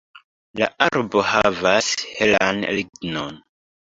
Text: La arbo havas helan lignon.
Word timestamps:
La 0.61 0.69
arbo 0.85 1.21
havas 1.33 1.91
helan 2.21 2.65
lignon. 2.79 3.39